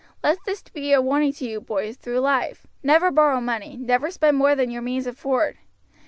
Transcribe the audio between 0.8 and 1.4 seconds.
a warning